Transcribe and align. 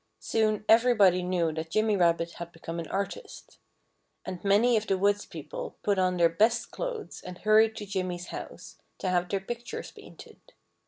Soon 0.17 0.65
everybody 0.67 1.21
knew 1.21 1.53
that 1.53 1.69
Jimmy 1.69 1.95
Rabbit 1.95 2.31
had 2.31 2.51
become 2.51 2.79
an 2.79 2.87
artist. 2.87 3.59
And 4.25 4.43
many 4.43 4.75
of 4.75 4.87
the 4.87 4.97
woods 4.97 5.27
people 5.27 5.77
put 5.83 5.99
on 5.99 6.17
their 6.17 6.27
best 6.27 6.71
clothes 6.71 7.21
and 7.21 7.37
hurried 7.37 7.75
to 7.75 7.85
Jimmy's 7.85 8.29
house, 8.29 8.77
to 8.97 9.09
have 9.09 9.29
their 9.29 9.39
pictures 9.41 9.91
painted. 9.91 10.39